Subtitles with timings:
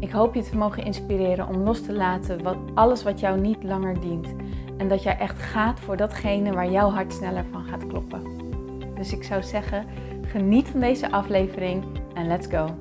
[0.00, 3.62] Ik hoop je te mogen inspireren om los te laten wat, alles wat jou niet
[3.62, 4.34] langer dient.
[4.76, 8.22] En dat jij echt gaat voor datgene waar jouw hart sneller van gaat kloppen.
[8.94, 9.86] Dus ik zou zeggen,
[10.22, 12.78] geniet van deze aflevering en let's go.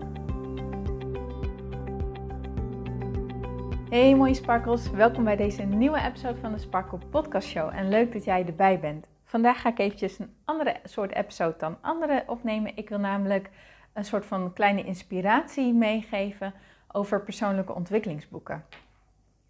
[3.89, 7.69] Hey mooie sparkles, welkom bij deze nieuwe episode van de Sparkle Podcast Show.
[7.73, 9.07] En leuk dat jij erbij bent.
[9.23, 12.71] Vandaag ga ik eventjes een andere soort episode dan andere opnemen.
[12.75, 13.49] Ik wil namelijk
[13.93, 16.53] een soort van kleine inspiratie meegeven
[16.91, 18.65] over persoonlijke ontwikkelingsboeken.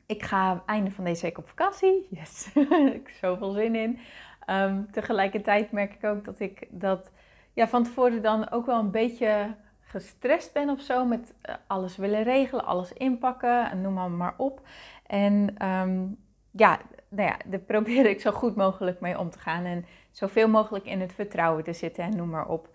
[0.06, 2.08] Ik ga einde van deze week op vakantie.
[2.10, 2.70] Yes, ik
[3.04, 4.00] heb zoveel zin in.
[4.50, 7.12] Um, tegelijkertijd merk ik ook dat ik dat
[7.54, 11.06] ja, van tevoren dan ook wel een beetje gestrest ben of zo.
[11.06, 14.62] Met eh, alles willen regelen, alles inpakken en noem maar, op.
[15.06, 16.18] En um,
[16.52, 19.66] ja, nou ja, daar probeer ik zo goed mogelijk mee om te gaan.
[19.66, 22.70] En zoveel mogelijk in het vertrouwen te zitten en noem maar op.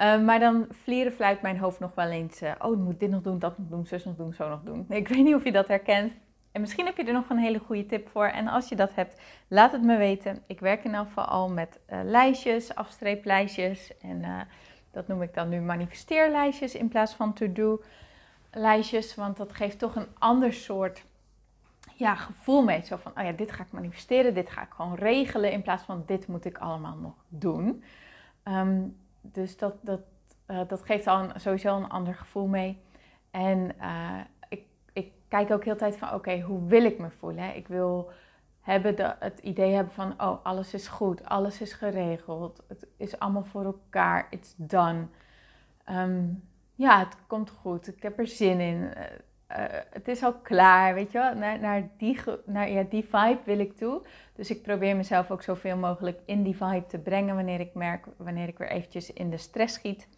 [0.00, 2.42] Uh, maar dan vlieren fluit mijn hoofd nog wel eens.
[2.42, 4.62] Uh, oh, ik moet dit nog doen, dat nog doen, zus nog doen, zo nog
[4.62, 4.86] doen.
[4.88, 6.12] Ik weet niet of je dat herkent.
[6.52, 8.26] En misschien heb je er nog een hele goede tip voor.
[8.26, 10.42] En als je dat hebt, laat het me weten.
[10.46, 13.98] Ik werk in elk geval al met uh, lijstjes, afstreeplijstjes.
[13.98, 14.48] En
[14.90, 17.82] dat noem ik dan nu manifesteerlijstjes in plaats van to-do
[18.52, 19.14] lijstjes.
[19.14, 21.04] Want dat geeft toch een ander soort
[21.94, 22.84] ja, gevoel mee.
[22.84, 25.52] Zo van, oh ja, dit ga ik manifesteren, dit ga ik gewoon regelen.
[25.52, 27.84] In plaats van, dit moet ik allemaal nog doen.
[28.44, 30.00] Um, dus dat, dat,
[30.46, 32.82] uh, dat geeft al een, sowieso een ander gevoel mee.
[33.30, 37.56] En uh, ik, ik kijk ook heel tijd van, oké, hoe wil ik me voelen?
[37.56, 38.10] Ik wil
[38.60, 43.18] hebben de, het idee hebben van, oh, alles is goed, alles is geregeld, het is
[43.18, 45.06] allemaal voor elkaar, it's done.
[45.90, 48.92] Um, ja, het komt goed, ik heb er zin in.
[49.50, 51.34] Uh, het is al klaar, weet je wel.
[51.34, 54.02] Naar, naar, die, naar ja, die vibe wil ik toe.
[54.34, 58.06] Dus ik probeer mezelf ook zoveel mogelijk in die vibe te brengen wanneer ik merk,
[58.16, 60.08] wanneer ik weer eventjes in de stress schiet.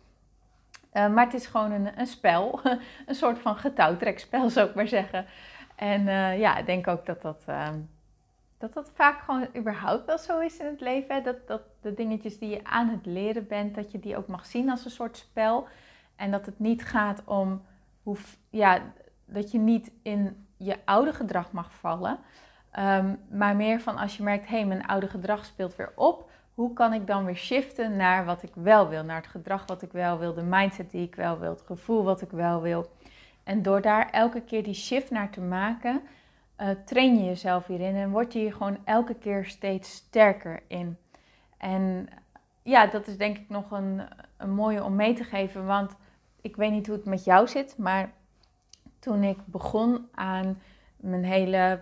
[0.93, 2.61] Uh, maar het is gewoon een, een spel,
[3.07, 5.27] een soort van getouwtrekspel zou ik maar zeggen.
[5.77, 7.69] En uh, ja, ik denk ook dat dat, uh,
[8.59, 11.23] dat dat vaak gewoon überhaupt wel zo is in het leven.
[11.23, 14.47] Dat, dat de dingetjes die je aan het leren bent, dat je die ook mag
[14.47, 15.67] zien als een soort spel.
[16.17, 17.63] En dat het niet gaat om
[18.03, 18.17] hoe,
[18.51, 18.83] ja,
[19.25, 22.19] dat je niet in je oude gedrag mag vallen.
[22.79, 26.31] Um, maar meer van als je merkt, hé, hey, mijn oude gedrag speelt weer op.
[26.55, 29.05] Hoe kan ik dan weer shiften naar wat ik wel wil?
[29.05, 32.05] Naar het gedrag wat ik wel wil, de mindset die ik wel wil, het gevoel
[32.05, 32.91] wat ik wel wil.
[33.45, 36.03] En door daar elke keer die shift naar te maken,
[36.61, 40.99] uh, train je jezelf hierin en word je hier gewoon elke keer steeds sterker in.
[41.57, 42.09] En
[42.63, 44.03] ja, dat is denk ik nog een,
[44.37, 45.97] een mooie om mee te geven, want
[46.41, 48.13] ik weet niet hoe het met jou zit, maar
[49.03, 50.61] toen ik begon aan
[50.97, 51.81] mijn hele,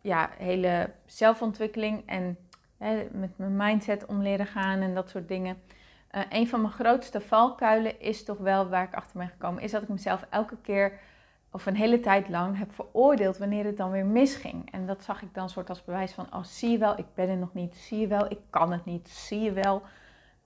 [0.00, 2.38] ja, hele zelfontwikkeling en
[2.78, 5.56] hè, met mijn mindset om leren gaan en dat soort dingen.
[6.12, 9.70] Uh, een van mijn grootste valkuilen is toch wel waar ik achter ben gekomen, is
[9.70, 10.98] dat ik mezelf elke keer
[11.50, 14.72] of een hele tijd lang heb veroordeeld wanneer het dan weer misging.
[14.72, 17.28] En dat zag ik dan soort als bewijs van, oh zie je wel, ik ben
[17.28, 19.82] er nog niet, zie je wel, ik kan het niet, zie je wel,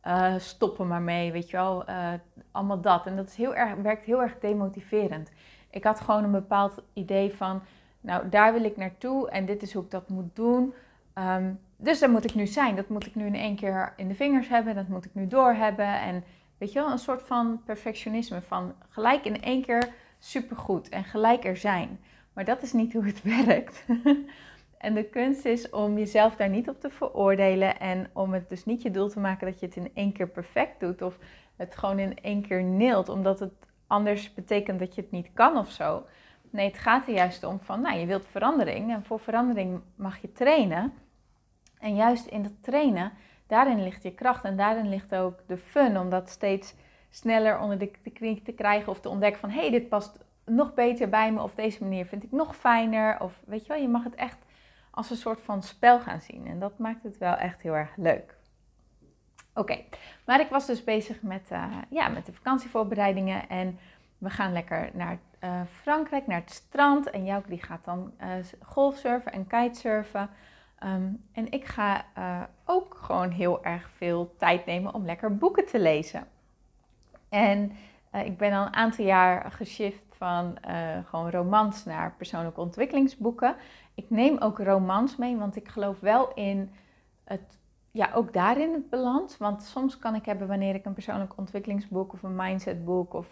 [0.06, 2.12] uh, stop er maar mee, weet je wel, uh,
[2.50, 3.06] allemaal dat.
[3.06, 5.30] En dat is heel erg, werkt heel erg demotiverend.
[5.74, 7.62] Ik had gewoon een bepaald idee van,
[8.00, 10.74] nou daar wil ik naartoe en dit is hoe ik dat moet doen.
[11.18, 12.76] Um, dus daar moet ik nu zijn.
[12.76, 14.74] Dat moet ik nu in één keer in de vingers hebben.
[14.74, 16.00] Dat moet ik nu doorhebben.
[16.00, 16.24] En
[16.58, 18.40] weet je wel, een soort van perfectionisme.
[18.40, 22.00] Van gelijk in één keer supergoed en gelijk er zijn.
[22.32, 23.84] Maar dat is niet hoe het werkt.
[24.78, 27.80] en de kunst is om jezelf daar niet op te veroordelen.
[27.80, 30.28] En om het dus niet je doel te maken dat je het in één keer
[30.28, 31.02] perfect doet.
[31.02, 31.18] Of
[31.56, 33.08] het gewoon in één keer neelt.
[33.08, 33.52] Omdat het
[33.94, 36.06] anders betekent dat je het niet kan of zo.
[36.50, 40.20] Nee, het gaat er juist om van, nou, je wilt verandering en voor verandering mag
[40.20, 40.92] je trainen.
[41.78, 43.12] En juist in dat trainen,
[43.46, 46.74] daarin ligt je kracht en daarin ligt ook de fun om dat steeds
[47.10, 51.08] sneller onder de, knie te krijgen of te ontdekken van, hey, dit past nog beter
[51.08, 53.20] bij me of deze manier vind ik nog fijner.
[53.20, 54.38] Of weet je wel, je mag het echt
[54.90, 57.96] als een soort van spel gaan zien en dat maakt het wel echt heel erg
[57.96, 58.36] leuk.
[59.54, 59.78] Oké,
[60.24, 63.78] maar ik was dus bezig met, uh, ja, met de vakantievoorbereidingen en
[64.18, 67.10] we gaan lekker naar uh, Frankrijk, naar het strand.
[67.10, 68.28] En Jouk die gaat dan uh,
[68.62, 70.30] golfsurfen en kitesurfen.
[70.84, 72.04] Um, en ik ga
[72.64, 76.26] ook gewoon heel erg veel tijd nemen om lekker boeken te lezen.
[77.28, 77.72] En
[78.24, 80.58] ik ben al een aantal jaar geshift van
[81.04, 83.56] gewoon romans naar persoonlijke ontwikkelingsboeken.
[83.94, 86.74] Ik neem ook romans mee, want ik geloof wel in
[87.24, 87.58] het,
[87.94, 89.36] ja, ook daarin het balans.
[89.36, 93.30] Want soms kan ik hebben wanneer ik een persoonlijk ontwikkelingsboek of een mindsetboek of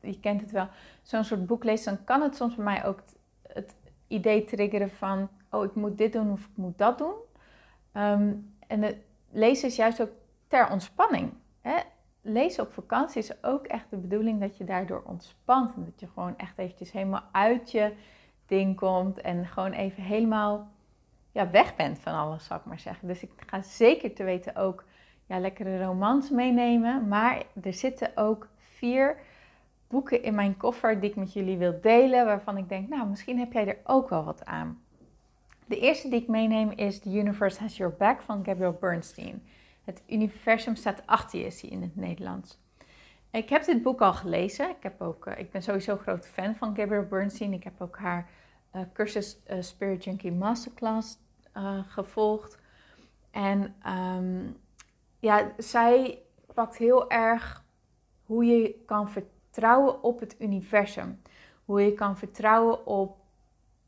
[0.00, 0.68] je kent het wel,
[1.02, 3.02] zo'n soort boek lees, dan kan het soms bij mij ook
[3.42, 7.14] het, idee triggeren van, oh ik moet dit doen of ik moet dat doen.
[7.92, 8.32] Ehm,
[8.66, 10.12] en lezen is juist ook
[10.46, 11.32] ter ontspanning.
[11.60, 11.76] Hè?
[12.20, 15.74] Lezen op vakantie is ook echt de bedoeling dat je daardoor ontspant.
[15.74, 17.92] En dat je gewoon echt eventjes helemaal uit je
[18.46, 20.68] ding komt en gewoon even helemaal
[21.38, 23.08] ja, weg bent van alles, zal ik maar zeggen.
[23.08, 24.84] Dus ik ga zeker te weten ook
[25.26, 27.08] ja, lekkere romans meenemen.
[27.08, 29.16] Maar er zitten ook vier
[29.88, 33.38] boeken in mijn koffer die ik met jullie wil delen, waarvan ik denk, nou, misschien
[33.38, 34.82] heb jij er ook wel wat aan.
[35.66, 39.42] De eerste die ik meeneem is The Universe Has Your Back van Gabriel Bernstein.
[39.84, 42.58] Het universum staat achter je, is in het Nederlands.
[43.30, 44.68] Ik heb dit boek al gelezen.
[44.68, 47.52] Ik, heb ook, uh, ik ben sowieso groot fan van Gabriel Bernstein.
[47.52, 48.28] Ik heb ook haar
[48.74, 51.18] uh, cursus uh, Spirit Junkie Masterclass
[51.88, 52.58] gevolgd.
[53.30, 54.56] En um,
[55.18, 56.22] ja, zij
[56.54, 57.64] pakt heel erg
[58.24, 61.20] hoe je kan vertrouwen op het universum.
[61.64, 63.16] Hoe je kan vertrouwen op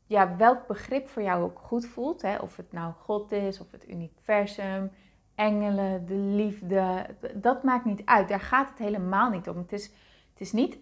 [0.05, 2.21] ja, welk begrip voor jou ook goed voelt.
[2.21, 2.37] Hè?
[2.37, 4.91] Of het nou God is, of het universum,
[5.35, 7.05] engelen, de liefde.
[7.33, 8.27] Dat maakt niet uit.
[8.27, 9.57] Daar gaat het helemaal niet om.
[9.57, 9.83] Het is,
[10.31, 10.77] het is niet,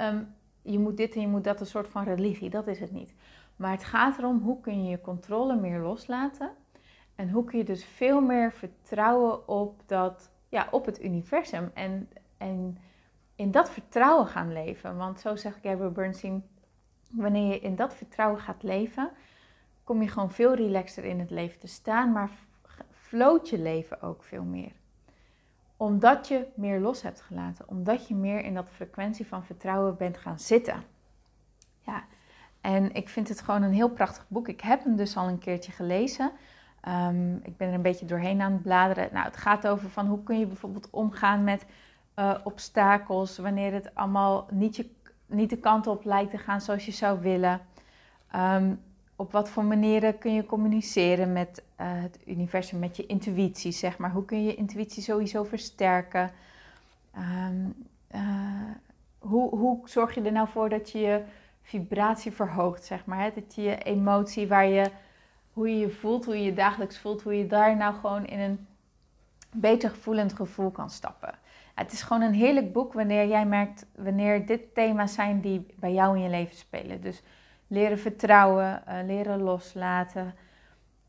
[0.00, 0.20] uh,
[0.62, 2.50] je moet dit en je moet dat, een soort van religie.
[2.50, 3.14] Dat is het niet.
[3.56, 6.50] Maar het gaat erom hoe kun je je controle meer loslaten.
[7.14, 11.70] En hoe kun je dus veel meer vertrouwen op, dat, ja, op het universum.
[11.74, 12.08] En,
[12.38, 12.78] en
[13.34, 14.96] in dat vertrouwen gaan leven.
[14.96, 16.44] Want zo zegt Gabriel Bernstein,
[17.10, 19.10] wanneer je in dat vertrouwen gaat leven,
[19.84, 22.30] kom je gewoon veel relaxter in het leven te staan, maar
[22.90, 24.72] floot je leven ook veel meer.
[25.76, 30.16] Omdat je meer los hebt gelaten, omdat je meer in dat frequentie van vertrouwen bent
[30.16, 30.82] gaan zitten.
[31.80, 32.04] Ja,
[32.66, 34.48] en ik vind het gewoon een heel prachtig boek.
[34.48, 36.30] Ik heb hem dus al een keertje gelezen.
[36.88, 39.08] Um, ik ben er een beetje doorheen aan het bladeren.
[39.12, 41.66] Nou, het gaat over van hoe kun je bijvoorbeeld omgaan met
[42.16, 44.90] uh, obstakels, wanneer het allemaal niet, je,
[45.26, 47.60] niet de kant op lijkt te gaan zoals je zou willen.
[48.36, 48.80] Um,
[49.16, 53.98] op wat voor manieren kun je communiceren met uh, het universum, met je intuïtie, zeg
[53.98, 54.10] maar.
[54.10, 56.30] Hoe kun je intuïtie sowieso versterken?
[57.16, 57.74] Um,
[58.14, 58.20] uh,
[59.18, 61.22] hoe, hoe zorg je er nou voor dat je je
[61.66, 63.20] vibratie verhoogt, zeg maar?
[63.20, 63.30] Hè?
[63.34, 64.90] Dat je emotie, waar je,
[65.52, 68.40] hoe je je voelt, hoe je je dagelijks voelt, hoe je daar nou gewoon in
[68.40, 68.66] een
[69.52, 71.34] beter gevoelend gevoel kan stappen.
[71.74, 75.92] Het is gewoon een heerlijk boek wanneer jij merkt, wanneer dit thema's zijn die bij
[75.92, 77.00] jou in je leven spelen.
[77.00, 77.22] Dus
[77.66, 80.34] leren vertrouwen, uh, leren loslaten,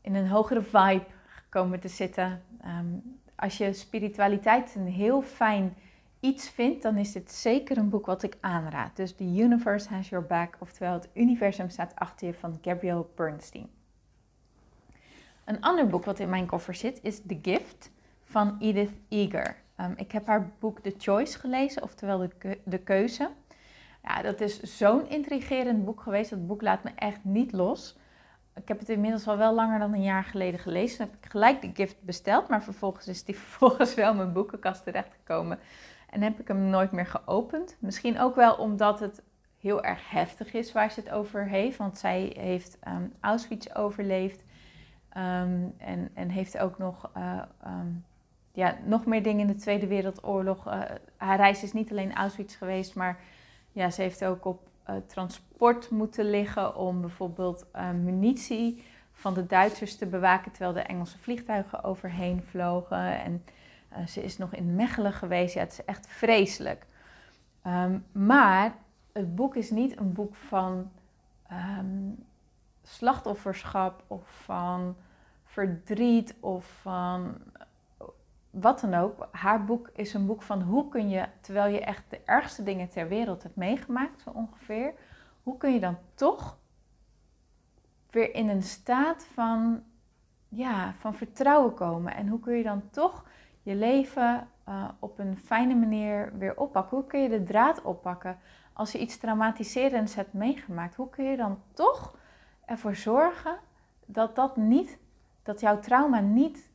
[0.00, 1.04] in een hogere vibe
[1.48, 2.42] komen te zitten.
[2.64, 5.76] Um, als je spiritualiteit een heel fijn
[6.20, 8.96] iets vindt, dan is dit zeker een boek wat ik aanraad.
[8.96, 13.68] Dus The Universe Has Your Back, oftewel het universum staat achter je van Gabrielle Bernstein.
[15.44, 17.90] Een ander boek wat in mijn koffer zit is The Gift
[18.24, 19.56] van Edith Eger.
[19.80, 23.30] Um, ik heb haar boek The Choice gelezen, oftewel de, de keuze.
[24.02, 26.30] Ja, dat is zo'n intrigerend boek geweest.
[26.30, 27.96] Dat boek laat me echt niet los.
[28.54, 30.98] Ik heb het inmiddels al wel langer dan een jaar geleden gelezen.
[30.98, 34.84] Dan heb ik gelijk de gift besteld, maar vervolgens is die vervolgens wel mijn boekenkast
[34.84, 35.58] terechtgekomen.
[36.10, 37.76] En heb ik hem nooit meer geopend.
[37.78, 39.22] Misschien ook wel omdat het
[39.58, 41.76] heel erg heftig is waar ze het over heeft.
[41.76, 44.44] Want zij heeft um, Auschwitz overleefd.
[45.16, 48.04] Um, en, en heeft ook nog uh, um,
[48.52, 50.66] ja, nog meer dingen in de Tweede Wereldoorlog.
[50.66, 50.80] Uh,
[51.16, 53.20] haar reis is niet alleen Auschwitz geweest, maar
[53.72, 57.66] ja, ze heeft ook op uh, transport moeten liggen om bijvoorbeeld
[58.02, 63.22] munitie van de Duitsers te bewaken terwijl de Engelse vliegtuigen overheen vlogen.
[63.22, 63.44] En
[64.06, 65.54] ze is nog in Mechelen geweest.
[65.54, 66.86] Ja, het is echt vreselijk.
[67.66, 68.74] Um, maar
[69.12, 70.90] het boek is niet een boek van
[71.52, 72.24] um,
[72.82, 74.96] slachtofferschap of van
[75.44, 77.36] verdriet of van
[78.50, 82.04] wat dan ook, haar boek is een boek van hoe kun je, terwijl je echt
[82.08, 84.92] de ergste dingen ter wereld hebt meegemaakt, zo ongeveer,
[85.42, 86.58] hoe kun je dan toch
[88.10, 89.82] weer in een staat van,
[90.48, 92.14] ja, van vertrouwen komen?
[92.14, 93.24] En hoe kun je dan toch
[93.68, 96.96] je leven uh, op een fijne manier weer oppakken?
[96.96, 98.38] Hoe kun je de draad oppakken
[98.72, 100.94] als je iets traumatiserends hebt meegemaakt?
[100.94, 102.16] Hoe kun je dan toch
[102.64, 103.58] ervoor zorgen
[104.06, 104.98] dat dat niet,
[105.42, 106.70] dat jouw trauma niet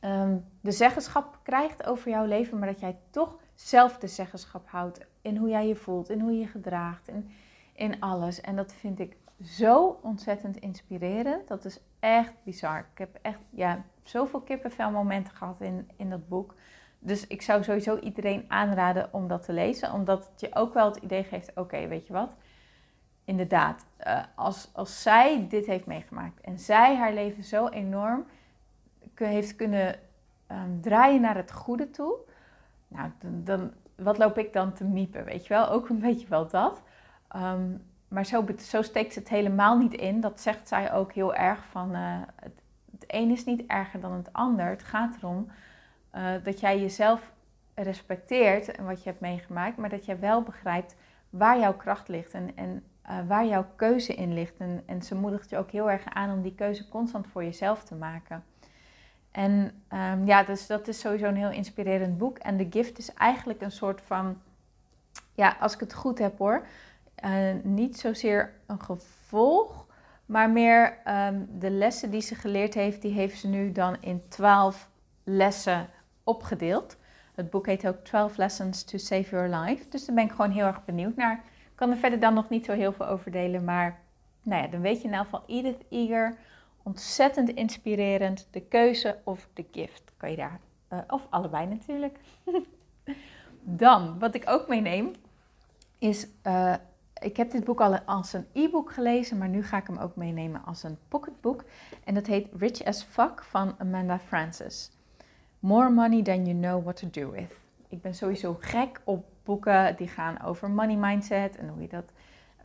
[0.00, 5.00] um, de zeggenschap krijgt over jouw leven, maar dat jij toch zelf de zeggenschap houdt
[5.22, 7.30] in hoe jij je voelt, in hoe je je gedraagt, in,
[7.72, 8.40] in alles.
[8.40, 11.48] En dat vind ik zo ontzettend inspirerend.
[11.48, 12.78] Dat is echt bizar.
[12.78, 16.54] Ik heb echt ja, zoveel kippenvel momenten gehad in, in dat boek.
[16.98, 20.86] dus ik zou sowieso iedereen aanraden om dat te lezen, omdat het je ook wel
[20.86, 22.30] het idee geeft: oké, weet je wat?
[23.24, 28.26] Inderdaad, uh, als, als zij dit heeft meegemaakt en zij haar leven zo enorm
[29.14, 29.98] heeft kunnen
[30.50, 32.16] um, draaien naar het goede toe,
[32.88, 35.68] nou, dan, dan, wat loop ik dan te miepen, weet je wel?
[35.68, 36.82] Ook een beetje wel dat.
[37.36, 37.82] Um,
[38.12, 40.20] maar zo, zo steekt het helemaal niet in.
[40.20, 42.61] Dat zegt zij ook heel erg van uh, het,
[43.12, 44.66] een is niet erger dan het ander.
[44.66, 45.50] Het gaat erom
[46.14, 47.32] uh, dat jij jezelf
[47.74, 50.96] respecteert en wat je hebt meegemaakt, maar dat jij wel begrijpt
[51.30, 54.56] waar jouw kracht ligt en, en uh, waar jouw keuze in ligt.
[54.58, 57.84] En, en ze moedigt je ook heel erg aan om die keuze constant voor jezelf
[57.84, 58.44] te maken.
[59.30, 62.38] En um, ja, dus dat is sowieso een heel inspirerend boek.
[62.38, 64.40] En The Gift is eigenlijk een soort van,
[65.34, 66.66] ja, als ik het goed heb hoor,
[67.24, 69.86] uh, niet zozeer een gevolg,
[70.32, 74.22] maar meer um, de lessen die ze geleerd heeft, die heeft ze nu dan in
[74.28, 74.90] twaalf
[75.24, 75.88] lessen
[76.24, 76.96] opgedeeld.
[77.34, 79.88] Het boek heet ook 12 Lessons to Save Your Life.
[79.88, 81.44] Dus daar ben ik gewoon heel erg benieuwd naar.
[81.54, 84.00] Ik kan er verder dan nog niet zo heel veel over delen, maar
[84.42, 86.36] nou ja, dan weet je in ieder geval Edith Eager.
[86.82, 88.48] Ontzettend inspirerend.
[88.50, 90.12] De keuze of de gift.
[90.16, 90.60] Kan je daar,
[90.92, 92.18] uh, of allebei natuurlijk.
[93.84, 95.12] dan, wat ik ook meeneem,
[95.98, 96.74] is uh,
[97.24, 100.16] ik heb dit boek al als een e-book gelezen, maar nu ga ik hem ook
[100.16, 101.64] meenemen als een pocketbook.
[102.04, 104.90] En dat heet Rich as Fuck van Amanda Francis.
[105.58, 107.54] More money than you know what to do with.
[107.88, 112.12] Ik ben sowieso gek op boeken die gaan over money mindset en hoe je dat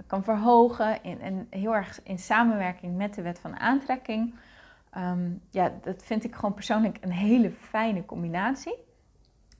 [0.07, 1.03] kan verhogen.
[1.03, 4.35] In, en heel erg in samenwerking met de wet van aantrekking.
[4.97, 8.85] Um, ja, dat vind ik gewoon persoonlijk een hele fijne combinatie.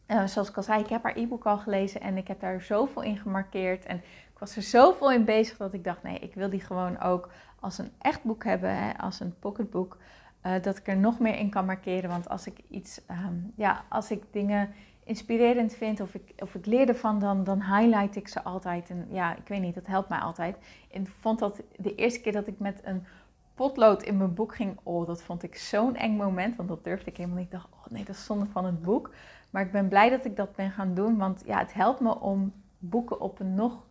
[0.08, 2.62] Uh, zoals ik al zei, ik heb haar e-book al gelezen en ik heb daar
[2.62, 3.86] zoveel in gemarkeerd.
[3.86, 4.01] En
[4.38, 7.29] ik was er zoveel in bezig dat ik dacht, nee, ik wil die gewoon ook
[7.60, 9.98] als een echt boek hebben, hè, als een pocketboek.
[10.46, 12.10] Uh, dat ik er nog meer in kan markeren.
[12.10, 16.65] Want als ik iets, um, ja, als ik dingen inspirerend vind of ik, of ik
[16.65, 18.89] leer ervan, dan, dan highlight ik ze altijd.
[18.89, 20.58] En ja, ik weet niet, dat helpt mij altijd.
[20.91, 23.06] En vond dat de eerste keer dat ik met een
[23.56, 26.56] potlood in mijn boek ging, oh, dat vond ik zo'n eng moment.
[26.56, 27.46] Want dat durfde ik helemaal niet.
[27.46, 29.13] Ik dacht, oh nee, dat is zonde van het boek.
[29.50, 31.17] Maar ik ben blij dat ik dat ben gaan doen.
[31.17, 33.86] Want ja, het helpt me om boeken op een nog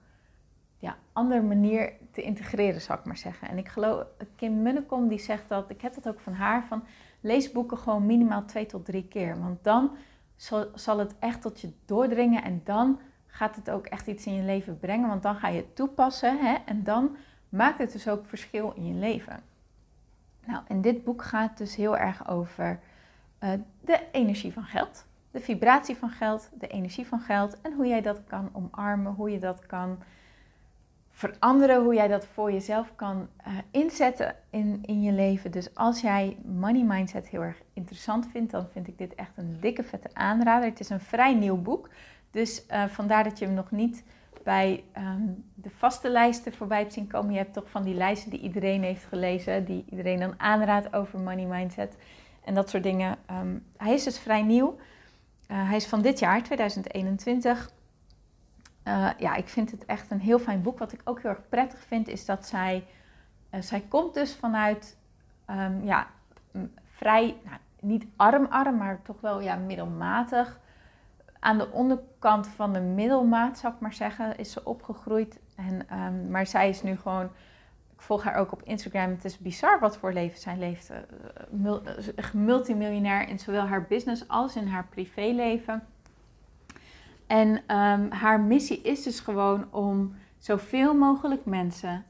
[0.78, 3.48] ja, andere manier te integreren, zou ik maar zeggen.
[3.48, 4.04] En ik geloof,
[4.36, 6.84] Kim Munnekom die zegt dat, ik heb dat ook van haar, van
[7.20, 9.40] lees boeken gewoon minimaal twee tot drie keer.
[9.40, 9.90] Want dan
[10.36, 14.34] zal, zal het echt tot je doordringen en dan gaat het ook echt iets in
[14.34, 15.08] je leven brengen.
[15.08, 17.16] Want dan ga je het toepassen hè, en dan
[17.48, 19.42] maakt het dus ook verschil in je leven.
[20.46, 22.80] Nou, en dit boek gaat dus heel erg over
[23.40, 25.06] uh, de energie van geld.
[25.30, 29.30] De vibratie van geld, de energie van geld en hoe jij dat kan omarmen, hoe
[29.30, 29.98] je dat kan
[31.16, 35.50] veranderen, hoe jij dat voor jezelf kan uh, inzetten in, in je leven.
[35.50, 39.56] Dus als jij money mindset heel erg interessant vindt, dan vind ik dit echt een
[39.60, 40.68] dikke vette aanrader.
[40.68, 41.88] Het is een vrij nieuw boek,
[42.30, 44.04] dus uh, vandaar dat je hem nog niet
[44.42, 47.32] bij um, de vaste lijsten voorbij hebt zien komen.
[47.32, 51.18] Je hebt toch van die lijsten die iedereen heeft gelezen, die iedereen dan aanraadt over
[51.18, 51.96] money mindset
[52.44, 53.18] en dat soort dingen.
[53.30, 54.76] Um, hij is dus vrij nieuw.
[55.50, 57.70] Uh, hij is van dit jaar, 2021.
[58.88, 60.78] Uh, ja, ik vind het echt een heel fijn boek.
[60.78, 62.84] Wat ik ook heel erg prettig vind, is dat zij,
[63.50, 64.98] uh, zij komt dus vanuit,
[65.50, 66.06] um, ja,
[66.84, 70.60] vrij, nou, niet arm-arm, maar toch wel ja, middelmatig.
[71.38, 75.40] Aan de onderkant van de middelmaat, zou ik maar zeggen, is ze opgegroeid.
[75.56, 77.24] En, um, maar zij is nu gewoon,
[77.92, 79.10] ik volg haar ook op Instagram.
[79.10, 80.90] Het is bizar wat voor leven zij leeft.
[80.90, 81.76] Uh,
[82.32, 85.82] multimiljonair in zowel haar business als in haar privéleven.
[87.26, 92.04] En um, haar missie is dus gewoon om zoveel mogelijk mensen,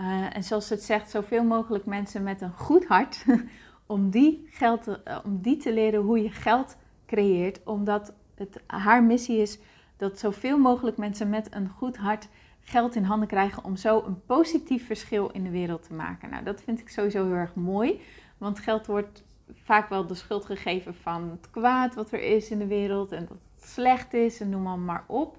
[0.00, 3.24] uh, en zoals ze het zegt, zoveel mogelijk mensen met een goed hart,
[3.86, 6.76] om die, geld te, uh, om die te leren hoe je geld
[7.06, 7.60] creëert.
[7.64, 9.58] Omdat het haar missie is
[9.96, 12.28] dat zoveel mogelijk mensen met een goed hart
[12.60, 16.30] geld in handen krijgen om zo een positief verschil in de wereld te maken.
[16.30, 18.00] Nou, dat vind ik sowieso heel erg mooi,
[18.38, 19.24] want geld wordt
[19.54, 23.26] vaak wel de schuld gegeven van het kwaad wat er is in de wereld en
[23.28, 25.38] dat slecht is en noem maar op.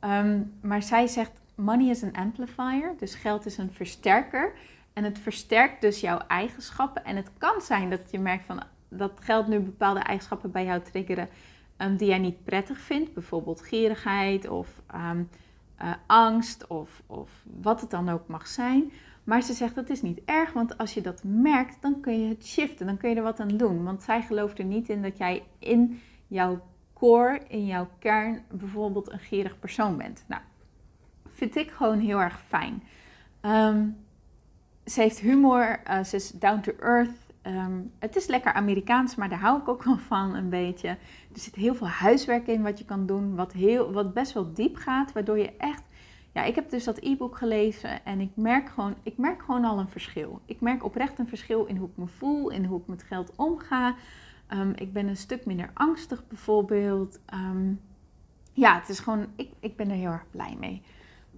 [0.00, 4.52] Um, maar zij zegt, money is een amplifier, dus geld is een versterker.
[4.92, 7.04] En het versterkt dus jouw eigenschappen.
[7.04, 10.82] En het kan zijn dat je merkt van dat geld nu bepaalde eigenschappen bij jou
[10.82, 11.28] triggeren
[11.78, 13.14] um, die jij niet prettig vindt.
[13.14, 15.28] Bijvoorbeeld gierigheid of um,
[15.82, 18.92] uh, angst of, of wat het dan ook mag zijn.
[19.24, 22.28] Maar ze zegt dat is niet erg, want als je dat merkt, dan kun je
[22.28, 23.84] het shiften, dan kun je er wat aan doen.
[23.84, 26.60] Want zij gelooft er niet in dat jij in jouw
[27.02, 30.24] core, in jouw kern, bijvoorbeeld een gierig persoon bent.
[30.26, 30.42] Nou,
[31.28, 32.82] vind ik gewoon heel erg fijn.
[33.42, 33.96] Um,
[34.84, 39.28] ze heeft humor, uh, ze is down to earth Ehm, het is lekker Amerikaans, maar
[39.28, 40.88] daar hou ik ook wel van een beetje.
[41.32, 44.52] Er zit heel veel huiswerk in wat je kan doen, wat, heel, wat best wel
[44.52, 45.82] diep gaat, waardoor je echt...
[46.32, 49.78] Ja, ik heb dus dat e-book gelezen en ik merk, gewoon, ik merk gewoon al
[49.78, 50.40] een verschil.
[50.46, 53.32] Ik merk oprecht een verschil in hoe ik me voel, in hoe ik met geld
[53.36, 53.94] omga.
[54.52, 57.18] Ehm, ik ben een stuk minder angstig bijvoorbeeld.
[57.26, 57.72] Ehm,
[58.52, 60.82] ja, het is gewoon, ik, ik ben er heel erg blij mee.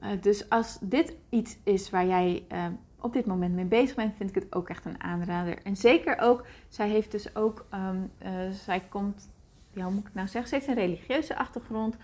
[0.03, 2.67] Uh, dus als dit iets is waar jij uh,
[3.01, 5.63] op dit moment mee bezig bent, vind ik het ook echt een aanrader.
[5.63, 9.31] En zeker ook, zij heeft dus ook, uh, zij komt,
[9.71, 11.97] ja, hoe moet ik het nou zeggen, ze heeft een religieuze achtergrond.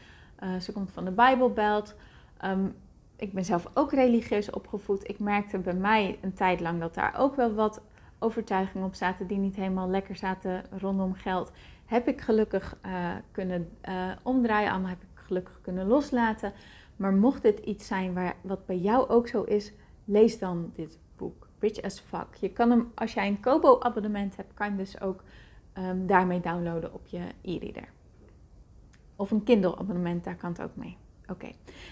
[0.61, 1.95] ze komt van de Bijbelbelt.
[2.45, 2.75] Um,
[3.17, 5.09] ik ben zelf ook religieus opgevoed.
[5.09, 7.81] Ik merkte bij mij een tijd lang dat daar ook wel wat
[8.23, 11.53] overtuigingen op zaten die niet helemaal lekker zaten rondom geld.
[11.85, 12.77] Heb ik gelukkig
[13.31, 13.69] kunnen
[14.23, 16.53] omdraaien, allemaal heb ik gelukkig kunnen loslaten.
[16.97, 19.73] Maar mocht dit iets zijn waar, wat bij jou ook zo is,
[20.05, 21.49] lees dan dit boek.
[21.59, 22.35] Rich as fuck.
[22.35, 25.23] Je kan hem, als jij een Kobo-abonnement hebt, kan je dus ook
[25.79, 27.89] um, daarmee downloaden op je e-reader.
[29.17, 30.97] Of een Kindle-abonnement, daar kan het ook mee.
[31.29, 31.51] Oké.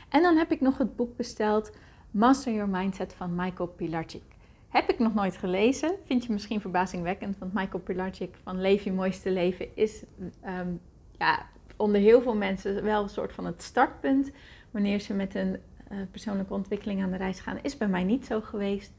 [0.08, 1.72] En dan heb ik nog het boek besteld,
[2.10, 4.36] Master Your Mindset van Michael Pilarczyk.
[4.68, 5.94] Heb ik nog nooit gelezen.
[6.04, 10.04] Vind je misschien verbazingwekkend, want Michael Pilarczyk van Leef je mooiste leven is
[10.46, 10.80] um,
[11.18, 11.46] ja,
[11.76, 14.30] onder heel veel mensen wel een soort van het startpunt
[14.70, 15.56] wanneer ze met een
[15.92, 18.92] uh, persoonlijke ontwikkeling aan de reis gaan, is bij mij niet zo geweest.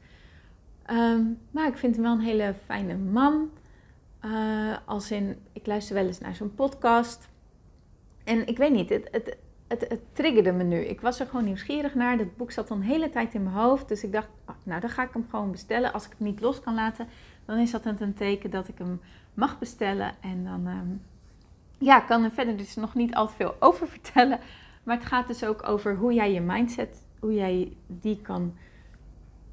[0.90, 3.50] Um, maar ik vind hem wel een hele fijne man.
[4.24, 7.28] Uh, als in, ik luister wel eens naar zo'n podcast.
[8.24, 9.36] En ik weet niet, het, het,
[9.78, 10.76] het, triggerde me nu.
[10.76, 12.16] Ik was er gewoon nieuwsgierig naar.
[12.16, 13.88] Dat boek zat al een hele tijd in mijn hoofd.
[13.88, 15.92] Dus ik dacht, oh, nou dan ga ik hem gewoon bestellen.
[15.92, 17.08] Als ik het niet los kan laten,
[17.44, 19.00] dan is dat een teken dat ik hem
[19.34, 20.14] mag bestellen.
[20.20, 21.02] En dan um,
[21.78, 24.38] ja, kan er verder dus nog niet al te veel over vertellen.
[24.82, 28.54] Maar het gaat dus ook over hoe jij je mindset, hoe jij die kan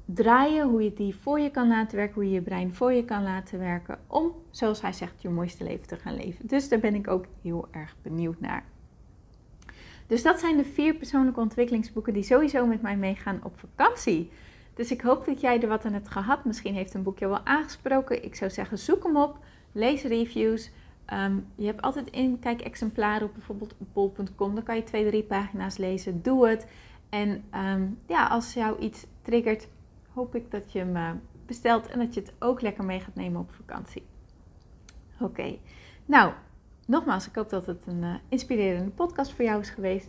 [0.04, 3.04] draaien, hoe je die voor je kan laten werken, hoe je je brein voor je
[3.04, 6.46] kan laten werken, om, zoals hij zegt, je mooiste leven te gaan leven.
[6.46, 8.64] Dus daar ben ik ook heel erg benieuwd naar.
[10.08, 14.30] Dus dat zijn de vier persoonlijke ontwikkelingsboeken die sowieso met mij meegaan op vakantie.
[14.74, 16.44] Dus ik hoop dat jij er wat aan hebt gehad.
[16.44, 18.24] Misschien heeft een boekje wel aangesproken.
[18.24, 19.38] Ik zou zeggen, zoek hem op,
[19.72, 20.70] lees reviews.
[21.12, 24.54] Um, je hebt altijd inkijk-exemplaren op bijvoorbeeld bol.com.
[24.54, 26.22] Dan kan je twee, drie pagina's lezen.
[26.22, 26.66] Doe het.
[27.08, 29.68] En um, ja, als jou iets triggert,
[30.12, 31.10] hoop ik dat je hem uh,
[31.46, 34.06] bestelt en dat je het ook lekker mee gaat nemen op vakantie.
[35.20, 35.58] Oké,
[36.04, 36.32] nou,
[36.88, 40.08] nogmaals, ik hoop dat het een uh, inspirerende podcast voor jou is geweest.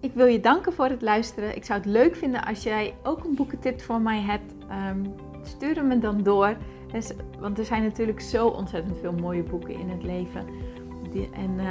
[0.00, 1.56] Ik wil je danken voor het luisteren.
[1.56, 4.52] Ik zou het leuk vinden als jij ook een boekentip voor mij hebt.
[4.90, 6.56] Um, stuur hem me dan door.
[6.92, 10.46] Dus, want er zijn natuurlijk zo ontzettend veel mooie boeken in het leven.
[11.32, 11.64] En uh,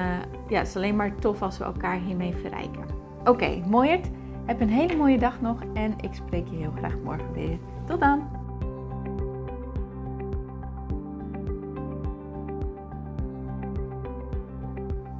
[0.50, 2.84] ja, het is alleen maar tof als we elkaar hiermee verrijken.
[3.20, 4.08] Oké, okay, mooiert.
[4.46, 7.58] Heb een hele mooie dag nog en ik spreek je heel graag morgen weer.
[7.86, 8.39] Tot dan!